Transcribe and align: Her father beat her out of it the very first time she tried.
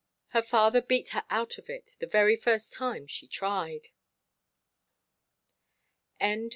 Her 0.29 0.41
father 0.41 0.81
beat 0.81 1.09
her 1.09 1.23
out 1.29 1.59
of 1.59 1.69
it 1.69 1.95
the 1.99 2.07
very 2.07 2.35
first 2.35 2.73
time 2.73 3.05
she 3.05 3.27
tried. 3.27 3.89